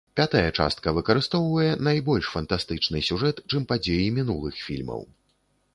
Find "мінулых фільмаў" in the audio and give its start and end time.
4.19-5.01